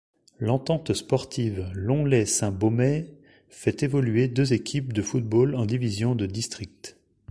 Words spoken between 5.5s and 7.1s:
en divisions de district.